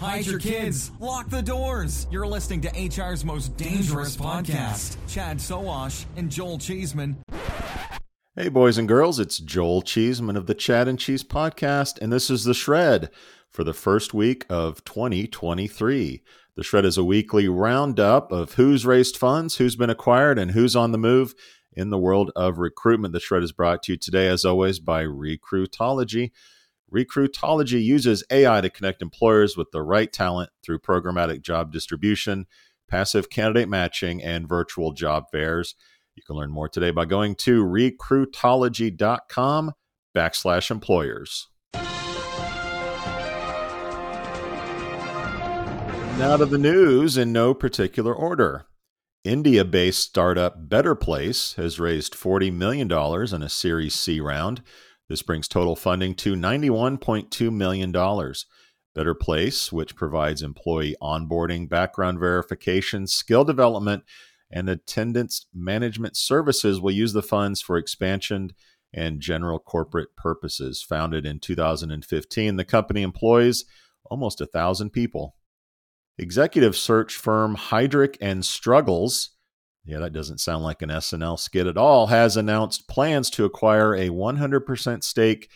hide 0.00 0.26
your 0.26 0.38
kids, 0.38 0.90
lock 1.00 1.28
the 1.28 1.42
doors. 1.42 2.06
You're 2.10 2.26
listening 2.26 2.60
to 2.62 2.88
HR's 2.88 3.24
most 3.24 3.56
dangerous 3.56 4.16
podcast. 4.16 4.96
Chad 5.08 5.38
Sowash 5.38 6.04
and 6.16 6.30
Joel 6.30 6.58
Cheeseman. 6.58 7.16
Hey, 8.36 8.48
boys 8.48 8.78
and 8.78 8.86
girls, 8.86 9.18
it's 9.18 9.38
Joel 9.38 9.82
Cheeseman 9.82 10.36
of 10.36 10.46
the 10.46 10.54
Chad 10.54 10.86
and 10.86 10.98
Cheese 10.98 11.24
podcast, 11.24 11.98
and 12.00 12.12
this 12.12 12.30
is 12.30 12.44
The 12.44 12.54
Shred 12.54 13.10
for 13.50 13.64
the 13.64 13.74
first 13.74 14.14
week 14.14 14.46
of 14.48 14.84
2023. 14.84 16.22
The 16.54 16.62
Shred 16.62 16.84
is 16.84 16.96
a 16.96 17.04
weekly 17.04 17.48
roundup 17.48 18.30
of 18.30 18.54
who's 18.54 18.86
raised 18.86 19.16
funds, 19.16 19.56
who's 19.56 19.74
been 19.76 19.90
acquired, 19.90 20.38
and 20.38 20.52
who's 20.52 20.76
on 20.76 20.92
the 20.92 20.98
move 20.98 21.34
in 21.72 21.90
the 21.90 21.98
world 21.98 22.30
of 22.36 22.58
recruitment. 22.58 23.12
The 23.12 23.20
Shred 23.20 23.42
is 23.42 23.52
brought 23.52 23.82
to 23.84 23.92
you 23.92 23.98
today, 23.98 24.28
as 24.28 24.44
always, 24.44 24.78
by 24.78 25.02
Recruitology. 25.02 26.30
Recruitology 26.92 27.82
uses 27.84 28.24
AI 28.30 28.60
to 28.62 28.70
connect 28.70 29.02
employers 29.02 29.56
with 29.56 29.70
the 29.72 29.82
right 29.82 30.12
talent 30.12 30.50
through 30.64 30.78
programmatic 30.78 31.42
job 31.42 31.72
distribution, 31.72 32.46
passive 32.88 33.28
candidate 33.28 33.68
matching, 33.68 34.22
and 34.22 34.48
virtual 34.48 34.92
job 34.92 35.24
fairs. 35.30 35.74
You 36.14 36.22
can 36.26 36.36
learn 36.36 36.50
more 36.50 36.68
today 36.68 36.90
by 36.90 37.04
going 37.04 37.34
to 37.36 37.64
recruitology.com 37.64 39.72
backslash 40.16 40.70
employers. 40.70 41.48
Now 46.18 46.36
to 46.36 46.46
the 46.46 46.58
news 46.58 47.16
in 47.16 47.32
no 47.32 47.54
particular 47.54 48.12
order. 48.12 48.64
India 49.22 49.64
based 49.64 50.00
startup 50.00 50.68
BetterPlace 50.68 51.54
has 51.56 51.78
raised 51.78 52.14
$40 52.14 52.52
million 52.52 52.90
in 52.90 53.42
a 53.42 53.48
Series 53.48 53.94
C 53.94 54.20
round. 54.20 54.62
This 55.08 55.22
brings 55.22 55.48
total 55.48 55.74
funding 55.74 56.14
to 56.16 56.34
$91.2 56.34 57.52
million. 57.52 57.92
BetterPlace, 57.92 59.72
which 59.72 59.96
provides 59.96 60.42
employee 60.42 60.96
onboarding, 61.00 61.68
background 61.68 62.18
verification, 62.18 63.06
skill 63.06 63.44
development, 63.44 64.02
and 64.50 64.68
attendance 64.68 65.46
management 65.54 66.16
services, 66.16 66.80
will 66.80 66.90
use 66.90 67.12
the 67.12 67.22
funds 67.22 67.60
for 67.60 67.76
expansion 67.76 68.52
and 68.92 69.20
general 69.20 69.58
corporate 69.58 70.16
purposes. 70.16 70.82
Founded 70.82 71.26
in 71.26 71.38
2015, 71.38 72.56
the 72.56 72.64
company 72.64 73.02
employs 73.02 73.64
almost 74.04 74.40
a 74.40 74.46
thousand 74.46 74.90
people. 74.90 75.36
Executive 76.18 76.76
search 76.76 77.14
firm 77.14 77.56
Heidrick 77.56 78.16
and 78.20 78.44
Struggles 78.44 79.30
yeah, 79.88 80.00
that 80.00 80.12
doesn't 80.12 80.38
sound 80.38 80.62
like 80.62 80.82
an 80.82 80.90
SNL 80.90 81.38
skit 81.38 81.66
at 81.66 81.78
all, 81.78 82.08
has 82.08 82.36
announced 82.36 82.88
plans 82.88 83.30
to 83.30 83.46
acquire 83.46 83.94
a 83.94 84.10
100% 84.10 85.02
stake 85.02 85.48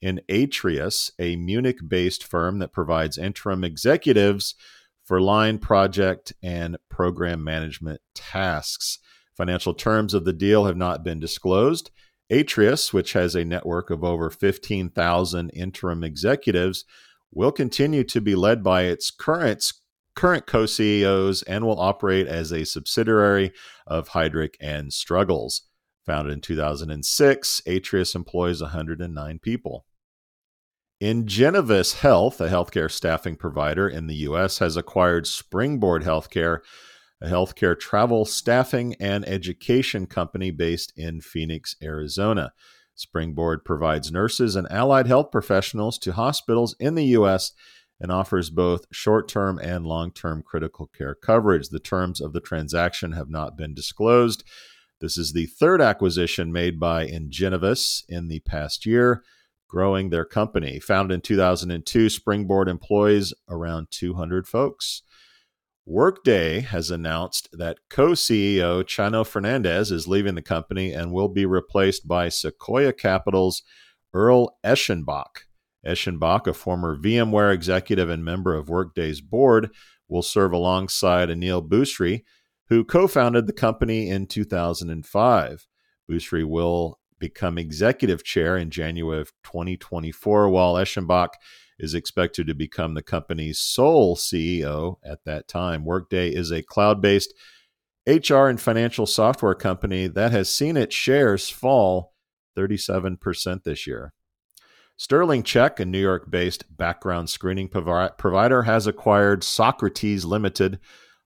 in 0.00 0.20
Atreus, 0.28 1.10
a 1.18 1.34
Munich 1.34 1.78
based 1.86 2.24
firm 2.24 2.60
that 2.60 2.72
provides 2.72 3.18
interim 3.18 3.64
executives 3.64 4.54
for 5.02 5.20
line 5.20 5.58
project 5.58 6.32
and 6.40 6.76
program 6.88 7.42
management 7.42 8.00
tasks. 8.14 9.00
Financial 9.36 9.74
terms 9.74 10.14
of 10.14 10.24
the 10.24 10.32
deal 10.32 10.66
have 10.66 10.76
not 10.76 11.02
been 11.02 11.18
disclosed. 11.18 11.90
Atreus, 12.30 12.92
which 12.92 13.14
has 13.14 13.34
a 13.34 13.44
network 13.44 13.90
of 13.90 14.04
over 14.04 14.30
15,000 14.30 15.50
interim 15.50 16.04
executives, 16.04 16.84
will 17.32 17.50
continue 17.50 18.04
to 18.04 18.20
be 18.20 18.36
led 18.36 18.62
by 18.62 18.82
its 18.82 19.10
current 19.10 19.62
current 20.14 20.46
co 20.46 20.66
CEOs 20.66 21.42
and 21.42 21.64
will 21.64 21.80
operate 21.80 22.26
as 22.26 22.52
a 22.52 22.64
subsidiary 22.64 23.52
of 23.86 24.10
Heidrick 24.10 24.54
and 24.60 24.92
Struggles. 24.92 25.62
Founded 26.06 26.32
in 26.32 26.40
2006, 26.40 27.62
Atreus 27.66 28.14
employs 28.14 28.62
109 28.62 29.38
people. 29.38 29.84
Ingenovis 31.02 32.00
Health, 32.00 32.40
a 32.40 32.48
healthcare 32.48 32.90
staffing 32.90 33.36
provider 33.36 33.88
in 33.88 34.06
the 34.06 34.16
U.S., 34.16 34.58
has 34.58 34.76
acquired 34.76 35.26
Springboard 35.26 36.02
Healthcare, 36.02 36.58
a 37.22 37.28
healthcare 37.28 37.78
travel 37.78 38.24
staffing 38.24 38.96
and 39.00 39.26
education 39.28 40.06
company 40.06 40.50
based 40.50 40.92
in 40.96 41.20
Phoenix, 41.20 41.76
Arizona. 41.82 42.52
Springboard 42.94 43.64
provides 43.64 44.12
nurses 44.12 44.56
and 44.56 44.70
allied 44.70 45.06
health 45.06 45.30
professionals 45.30 45.98
to 45.98 46.12
hospitals 46.12 46.74
in 46.78 46.96
the 46.96 47.06
U.S 47.06 47.52
and 48.00 48.10
offers 48.10 48.50
both 48.50 48.86
short 48.90 49.28
term 49.28 49.58
and 49.58 49.86
long 49.86 50.10
term 50.12 50.42
critical 50.42 50.86
care 50.86 51.14
coverage. 51.14 51.68
The 51.68 51.78
terms 51.78 52.20
of 52.20 52.32
the 52.32 52.40
transaction 52.40 53.12
have 53.12 53.28
not 53.28 53.56
been 53.56 53.74
disclosed. 53.74 54.42
This 55.00 55.16
is 55.16 55.32
the 55.32 55.46
third 55.46 55.80
acquisition 55.80 56.52
made 56.52 56.78
by 56.78 57.06
Ingenovis 57.06 58.02
in 58.08 58.28
the 58.28 58.40
past 58.40 58.84
year, 58.84 59.22
growing 59.68 60.10
their 60.10 60.24
company. 60.24 60.78
Founded 60.78 61.14
in 61.14 61.20
2002, 61.22 62.10
Springboard 62.10 62.68
employs 62.68 63.32
around 63.48 63.88
200 63.90 64.46
folks. 64.46 65.02
Workday 65.86 66.60
has 66.60 66.90
announced 66.90 67.48
that 67.52 67.78
co 67.88 68.10
CEO 68.10 68.84
Chano 68.84 69.26
Fernandez 69.26 69.90
is 69.90 70.06
leaving 70.06 70.34
the 70.34 70.42
company 70.42 70.92
and 70.92 71.12
will 71.12 71.28
be 71.28 71.46
replaced 71.46 72.06
by 72.06 72.28
Sequoia 72.28 72.92
Capital's 72.92 73.62
Carl 74.12 74.56
Eschenbach. 74.64 75.46
Eschenbach, 75.86 76.46
a 76.46 76.52
former 76.52 76.96
VMware 76.96 77.52
executive 77.52 78.10
and 78.10 78.24
member 78.24 78.54
of 78.54 78.68
Workday's 78.68 79.20
board, 79.20 79.70
will 80.08 80.22
serve 80.22 80.52
alongside 80.52 81.28
Aneel 81.28 81.66
Bhusri, 81.66 82.22
who 82.68 82.84
co 82.84 83.06
founded 83.06 83.46
the 83.46 83.52
company 83.52 84.08
in 84.08 84.26
2005. 84.26 85.66
Bhusri 86.10 86.44
will 86.44 86.98
become 87.18 87.58
executive 87.58 88.24
chair 88.24 88.56
in 88.56 88.70
January 88.70 89.20
of 89.20 89.32
2024, 89.44 90.48
while 90.48 90.74
Eschenbach 90.74 91.30
is 91.78 91.94
expected 91.94 92.46
to 92.46 92.54
become 92.54 92.94
the 92.94 93.02
company's 93.02 93.58
sole 93.58 94.16
CEO 94.16 94.96
at 95.04 95.24
that 95.24 95.48
time. 95.48 95.84
Workday 95.84 96.30
is 96.30 96.50
a 96.50 96.62
cloud 96.62 97.00
based 97.00 97.32
HR 98.06 98.46
and 98.46 98.60
financial 98.60 99.06
software 99.06 99.54
company 99.54 100.06
that 100.06 100.32
has 100.32 100.48
seen 100.48 100.76
its 100.76 100.94
shares 100.94 101.48
fall 101.48 102.14
37% 102.56 103.62
this 103.62 103.86
year. 103.86 104.12
Sterling 105.00 105.42
Check, 105.44 105.80
a 105.80 105.86
New 105.86 105.98
York 105.98 106.30
based 106.30 106.76
background 106.76 107.30
screening 107.30 107.68
provider, 107.68 108.62
has 108.64 108.86
acquired 108.86 109.42
Socrates 109.42 110.26
Limited, 110.26 110.78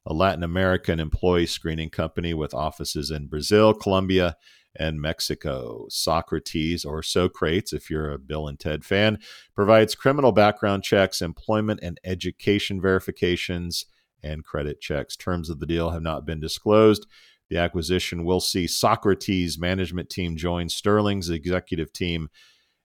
a 0.06 0.14
Latin 0.14 0.44
American 0.44 1.00
employee 1.00 1.46
screening 1.46 1.90
company 1.90 2.34
with 2.34 2.54
offices 2.54 3.10
in 3.10 3.26
Brazil, 3.26 3.74
Colombia, 3.74 4.36
and 4.76 5.00
Mexico. 5.00 5.86
Socrates, 5.88 6.84
or 6.84 7.02
Socrates, 7.02 7.72
if 7.72 7.90
you're 7.90 8.12
a 8.12 8.18
Bill 8.18 8.46
and 8.46 8.60
Ted 8.60 8.84
fan, 8.84 9.18
provides 9.56 9.96
criminal 9.96 10.30
background 10.30 10.84
checks, 10.84 11.20
employment 11.20 11.80
and 11.82 11.98
education 12.04 12.80
verifications, 12.80 13.86
and 14.22 14.44
credit 14.44 14.80
checks. 14.80 15.16
Terms 15.16 15.50
of 15.50 15.58
the 15.58 15.66
deal 15.66 15.90
have 15.90 16.00
not 16.00 16.24
been 16.24 16.38
disclosed. 16.38 17.08
The 17.50 17.58
acquisition 17.58 18.24
will 18.24 18.38
see 18.38 18.68
Socrates' 18.68 19.58
management 19.58 20.10
team 20.10 20.36
join 20.36 20.68
Sterling's 20.68 21.28
executive 21.28 21.92
team 21.92 22.28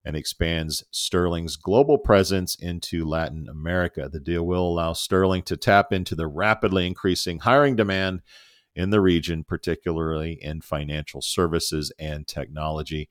and 0.06 0.16
expands 0.16 0.84
Sterling's 0.92 1.56
global 1.56 1.98
presence 1.98 2.56
into 2.56 3.06
Latin 3.06 3.48
America. 3.50 4.10
The 4.12 4.20
deal 4.20 4.46
will 4.46 4.68
allow 4.68 4.94
Sterling 4.94 5.44
to 5.44 5.58
tap 5.58 5.92
into 5.92 6.16
the 6.16 6.28
rapidly 6.28 6.88
increasing 6.88 7.40
hiring 7.40 7.76
demand 7.76 8.22
in 8.76 8.92
the 8.92 9.02
region, 9.02 9.44
particularly 9.44 10.40
in 10.42 10.62
financial 10.62 11.22
services 11.22 11.92
and 12.00 12.28
technology. 12.28 13.10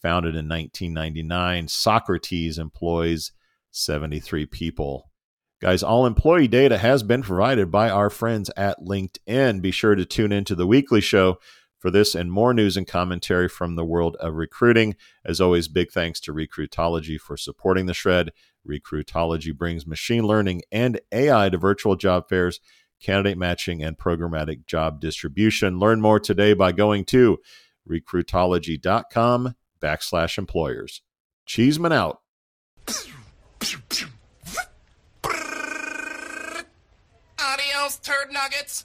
Founded 0.00 0.36
in 0.36 0.48
1999, 0.48 1.66
Socrates 1.66 2.56
employs 2.56 3.32
73 3.72 4.46
people. 4.46 5.10
Guys, 5.60 5.82
all 5.82 6.06
employee 6.06 6.46
data 6.46 6.78
has 6.78 7.02
been 7.02 7.22
provided 7.22 7.68
by 7.68 7.90
our 7.90 8.10
friends 8.10 8.48
at 8.56 8.78
LinkedIn. 8.78 9.60
Be 9.60 9.72
sure 9.72 9.96
to 9.96 10.04
tune 10.04 10.30
into 10.30 10.54
the 10.54 10.68
weekly 10.68 11.00
show 11.00 11.38
for 11.78 11.90
this 11.90 12.14
and 12.14 12.30
more 12.30 12.52
news 12.52 12.76
and 12.76 12.86
commentary 12.86 13.48
from 13.48 13.76
the 13.76 13.84
world 13.84 14.16
of 14.20 14.34
recruiting. 14.34 14.96
As 15.24 15.40
always, 15.40 15.68
big 15.68 15.90
thanks 15.90 16.20
to 16.20 16.32
Recruitology 16.32 17.18
for 17.18 17.36
supporting 17.36 17.86
the 17.86 17.94
shred. 17.94 18.32
Recruitology 18.68 19.56
brings 19.56 19.86
machine 19.86 20.24
learning 20.24 20.62
and 20.70 21.00
AI 21.12 21.48
to 21.48 21.56
virtual 21.56 21.96
job 21.96 22.28
fairs, 22.28 22.60
candidate 23.00 23.38
matching, 23.38 23.82
and 23.82 23.96
programmatic 23.96 24.66
job 24.66 25.00
distribution. 25.00 25.78
Learn 25.78 26.00
more 26.00 26.20
today 26.20 26.52
by 26.52 26.72
going 26.72 27.04
to 27.06 27.38
recruitology.com 27.88 29.54
backslash 29.80 30.38
employers. 30.38 31.02
Cheeseman 31.46 31.92
out. 31.92 32.20
Adios, 37.40 37.96
turd 38.02 38.32
nuggets. 38.32 38.84